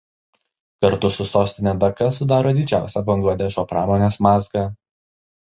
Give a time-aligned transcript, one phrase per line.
[0.85, 4.67] Kartu su sostine Daka sudaro didžiausią Bangladešo pramonės mazgą.